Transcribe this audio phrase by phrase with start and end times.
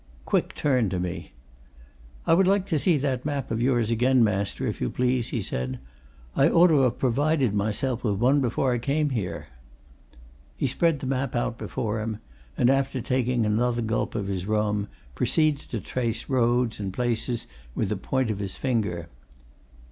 [0.25, 1.31] Quick turned to me.
[2.25, 5.43] "I would like to see that map of yours again, master, if you please," he
[5.43, 5.77] said.
[6.35, 9.49] "I ought to ha' provided myself with one before I came here."
[10.57, 12.17] He spread the map out before him,
[12.57, 17.45] and after taking another gulp of his rum, proceeded to trace roads and places
[17.75, 19.07] with the point of his finger.